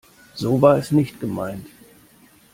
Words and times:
So 0.33 0.59
war 0.63 0.79
es 0.79 0.89
nicht 0.91 1.19
gemeint. 1.19 1.67